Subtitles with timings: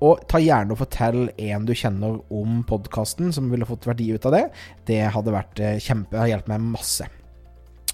[0.07, 4.31] og ta gjerne og fortell en du kjenner om podkasten som ville fått verdi ut
[4.31, 4.45] av det.
[4.87, 7.11] Det hadde vært eh, kjempe, har hjulpet meg masse.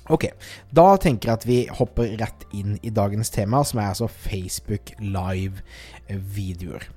[0.08, 0.30] Ok,
[0.72, 4.94] da tenker jeg at vi hopper rett inn i dagens tema, som er altså Facebook
[5.02, 6.88] live-videoer.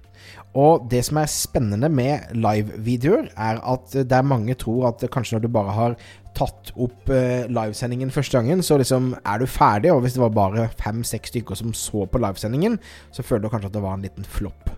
[0.55, 5.45] Og det som er spennende med live-videoer, er at der mange tror at kanskje når
[5.45, 5.95] du bare har
[6.37, 10.35] tatt opp uh, livesendingen første gangen, så liksom er du ferdig, og hvis det var
[10.35, 12.79] bare fem-seks stykker som så på livesendingen,
[13.11, 14.71] så føler du kanskje at det var en liten flopp.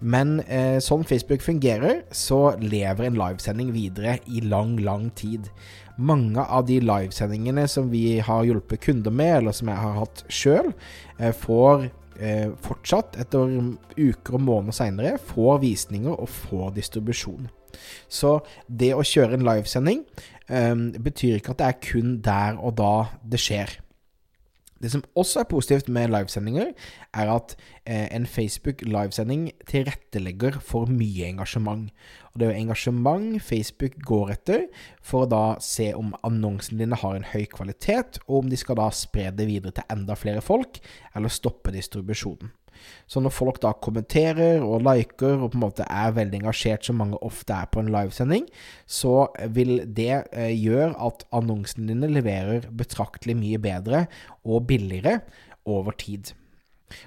[0.00, 5.48] Men eh, sånn Facebook fungerer, så lever en livesending videre i lang, lang tid.
[5.96, 10.24] Mange av de livesendingene som vi har hjulpet kunder med, eller som jeg har hatt
[10.28, 10.72] sjøl,
[11.18, 11.88] eh, får
[12.20, 13.56] eh, fortsatt, etter
[13.96, 17.48] uker og måneder seinere, får visninger og får distribusjon.
[18.08, 18.38] Så
[18.68, 20.04] det å kjøre en livesending
[20.48, 22.94] eh, betyr ikke at det er kun der og da
[23.24, 23.78] det skjer.
[24.82, 26.72] Det som også er positivt med livesendinger,
[27.16, 27.54] er at
[27.86, 31.88] eh, en Facebook livesending tilrettelegger for mye engasjement.
[32.32, 34.66] Og det er jo engasjement Facebook går etter
[35.00, 38.76] for å da se om annonsene dine har en høy kvalitet, og om de skal
[38.82, 40.82] da spre det videre til enda flere folk,
[41.16, 42.52] eller stoppe distribusjonen.
[43.10, 46.98] Så når folk da kommenterer og liker og på en måte er veldig engasjert, som
[47.00, 48.48] mange ofte er på en livesending,
[48.86, 54.06] så vil det eh, gjøre at annonsene dine leverer betraktelig mye bedre
[54.44, 55.20] og billigere
[55.66, 56.32] over tid.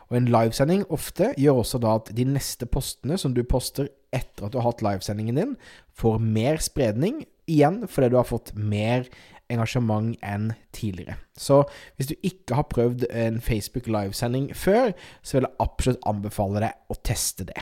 [0.09, 4.45] Og en livesending ofte gjør også da at de neste postene som du poster etter
[4.45, 5.57] at du har hatt livesendingen din,
[5.95, 9.07] får mer spredning, igjen fordi du har fått mer
[9.49, 11.17] engasjement enn tidligere.
[11.37, 11.63] Så
[11.97, 14.91] hvis du ikke har prøvd en Facebook livesending før,
[15.23, 17.59] så vil jeg absolutt anbefale deg å teste det.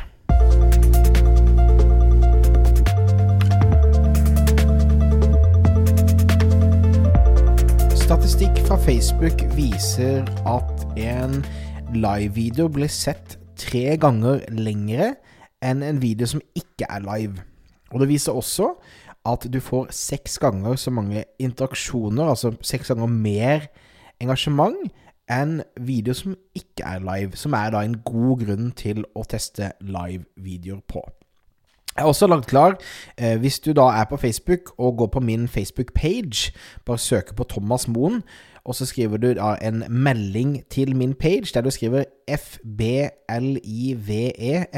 [8.08, 11.42] Statistikk fra Facebook viser at en
[11.96, 15.16] live-video blir sett tre ganger lengre
[15.66, 17.44] enn en video som ikke er live.
[17.92, 18.74] Og det viser også
[19.28, 23.68] at du får seks ganger så mange interaksjoner, altså seks ganger mer
[24.24, 24.80] engasjement
[25.32, 29.74] enn video som ikke er live, som er da en god grunn til å teste
[29.84, 31.04] live-videoer på.
[31.98, 32.78] Jeg er også langt klar,
[33.18, 36.52] eh, hvis du da er på Facebook og går på min Facebook-page,
[36.86, 38.24] bare søker på Thomas Moen,
[38.66, 43.12] og så skriver du da en melding til min page der du skriver FBLIVE,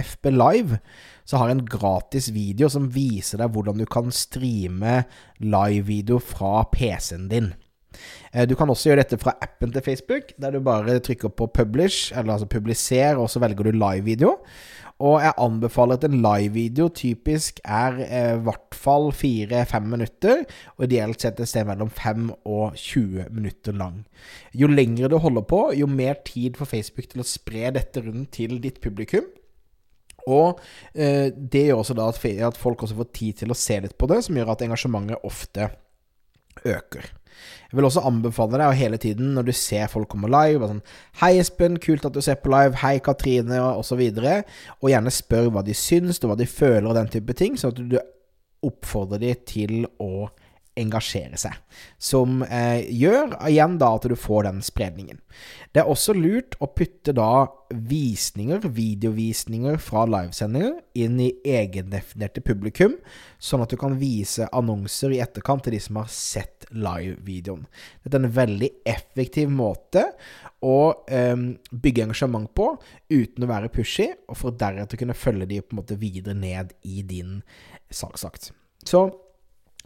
[0.04, 0.78] FB Live,
[1.26, 5.04] så har jeg en gratis video som viser deg hvordan du kan streame
[5.40, 7.54] live-video fra PC-en din.
[8.34, 11.50] Eh, du kan også gjøre dette fra appen til Facebook, der du bare trykker på
[11.58, 14.38] 'publish', eller altså 'publiser', og så velger du live-video.
[15.00, 20.44] Og jeg anbefaler at en live-video typisk er eh, i hvert fall 4-5 minutter,
[20.78, 24.06] og ideelt sett et sted mellom 5 og 20 minutter lang.
[24.54, 28.32] Jo lengre du holder på, jo mer tid får Facebook til å spre dette rundt
[28.32, 29.24] til ditt publikum.
[30.28, 30.60] Og
[30.94, 33.98] eh, det gjør også da at, at folk også får tid til å se litt
[33.98, 35.89] på det, som gjør at engasjementet ofte øker.
[37.70, 40.72] Jeg vil også anbefale deg å hele tiden, når du ser folk komme live, og
[40.72, 40.82] sånn
[41.22, 42.80] Hei, Espen, kult at du ser på live.
[42.82, 44.02] Hei, Katrine, og osv.
[44.82, 47.76] Og gjerne spør hva de syns, og hva de føler, og den type ting, sånn
[47.76, 48.00] at du
[48.66, 50.28] oppfordrer de til å
[50.80, 51.56] engasjere seg.
[51.98, 55.20] Som eh, gjør igjen da at du får den spredningen.
[55.74, 62.96] Det er også lurt å putte da visninger, videovisninger fra livesendinger, inn i egendefinerte publikum,
[63.38, 67.68] sånn at du kan vise annonser i etterkant til de som har sett live-videoen.
[68.04, 70.08] Dette er en veldig effektiv måte
[70.66, 71.38] å eh,
[71.70, 72.72] bygge engasjement på
[73.14, 76.74] uten å være pushy, og for deretter kunne følge de på en måte videre ned
[76.82, 77.42] i din
[77.94, 78.52] saksakt.
[78.88, 79.08] Så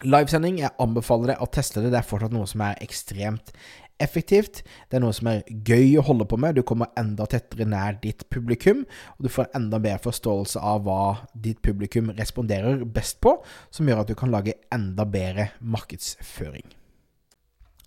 [0.02, 1.94] Livesending, jeg anbefaler deg å teste det.
[1.94, 3.54] Det er fortsatt noe som er ekstremt
[4.02, 4.64] effektivt.
[4.90, 6.58] Det er noe som er gøy å holde på med.
[6.58, 8.84] Du kommer enda tettere nær ditt publikum,
[9.16, 11.02] og du får enda bedre forståelse av hva
[11.34, 13.38] ditt publikum responderer best på,
[13.72, 16.66] som gjør at du kan lage enda bedre markedsføring.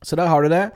[0.06, 0.70] Så der har du det.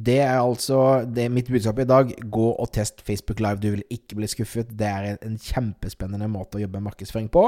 [0.00, 2.14] Det er altså det er mitt budskap i dag.
[2.32, 3.60] Gå og test Facebook Live.
[3.60, 4.70] Du vil ikke bli skuffet.
[4.78, 7.42] Det er en, en kjempespennende måte å jobbe markedsføring på.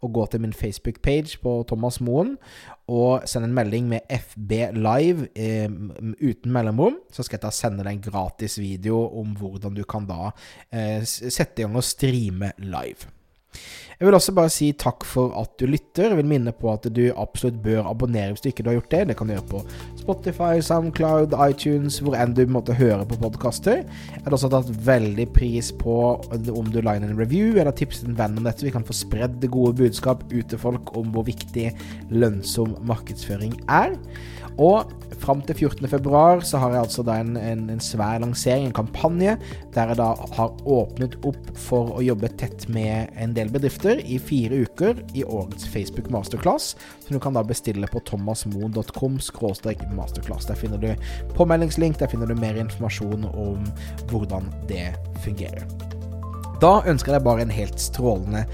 [0.00, 2.36] Og gå til min Facebook-page på Thomas Moen
[2.88, 5.68] og send en melding med FB Live eh,
[6.22, 6.96] uten mellomrom.
[7.12, 10.32] Så skal jeg da sende deg en gratis video om hvordan du kan da
[10.72, 13.17] eh, sette i gang og streame live.
[13.98, 16.12] Jeg vil også bare si takk for at du lytter.
[16.12, 19.00] Jeg vil minne på at du absolutt bør abonnere hvis du ikke har gjort det.
[19.08, 19.62] Det kan du gjøre på
[19.98, 23.82] Spotify, Soundcloud, iTunes, hvor enn du måtte høre på podkaster.
[23.82, 25.98] Jeg hadde også tatt veldig pris på
[26.54, 28.66] om du la inn en review eller tipset en venn om dette.
[28.68, 31.72] Vi kan få spredd det gode budskap ut til folk om hvor viktig
[32.14, 33.98] lønnsom markedsføring er.
[34.58, 34.90] Og
[35.22, 39.36] fram til 14.2 så har jeg altså da en, en, en, svær lansering, en kampanje,
[39.74, 44.18] der jeg da har åpnet opp for å jobbe tett med en del bedrifter i
[44.18, 46.76] fire uker i årets Facebook Masterclass,
[47.06, 49.20] som du kan da bestille på thomasmoen.com
[49.96, 50.46] masterclass.
[50.46, 50.94] Der finner du
[51.34, 53.70] påmeldingslink, der finner du mer informasjon om
[54.10, 54.94] hvordan det
[55.24, 55.97] fungerer.
[56.62, 58.44] Da ønsker jeg deg bare en helt strålende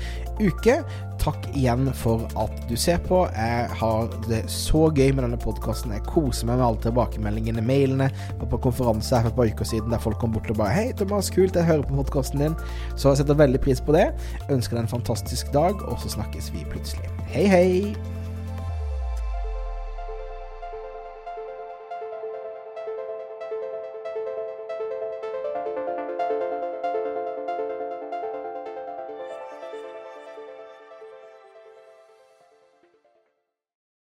[0.42, 0.80] uke.
[1.24, 3.22] Takk igjen for at du ser på.
[3.32, 5.94] Jeg har det så gøy med denne podkasten.
[5.96, 8.10] Jeg koser meg med alle tilbakemeldingene, mailene.
[8.12, 10.60] Jeg var på konferanse her for et par uker siden der folk kom bort og
[10.60, 12.58] bare 'Hei, Thomas, kult, jeg hører på podkasten din'.
[12.96, 14.12] Så jeg setter veldig pris på det.
[14.50, 17.08] Ønsker deg en fantastisk dag, og så snakkes vi plutselig.
[17.32, 18.13] Hei, hei!